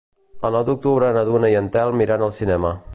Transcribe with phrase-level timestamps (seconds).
[0.47, 2.79] El nou d'octubre na Duna i en Telm iran al cinema.